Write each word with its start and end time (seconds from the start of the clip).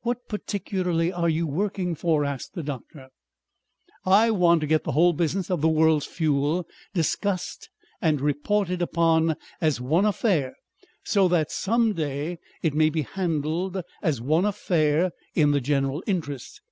"What 0.00 0.26
particularly 0.26 1.12
are 1.12 1.28
you 1.28 1.46
working 1.46 1.94
for?" 1.94 2.24
asked 2.24 2.54
the 2.54 2.62
doctor. 2.62 3.08
"I 4.06 4.30
want 4.30 4.62
to 4.62 4.66
get 4.66 4.84
the 4.84 4.92
whole 4.92 5.12
business 5.12 5.50
of 5.50 5.60
the 5.60 5.68
world's 5.68 6.06
fuel 6.06 6.66
discussed 6.94 7.68
and 8.00 8.22
reported 8.22 8.80
upon 8.80 9.36
as 9.60 9.78
one 9.78 10.06
affair 10.06 10.54
so 11.04 11.28
that 11.28 11.52
some 11.52 11.92
day 11.92 12.38
it 12.62 12.72
may 12.72 12.88
be 12.88 13.02
handled 13.02 13.82
as 14.02 14.18
one 14.22 14.46
affair 14.46 15.10
in 15.34 15.50
the 15.50 15.60
general 15.60 16.02
interest." 16.06 16.62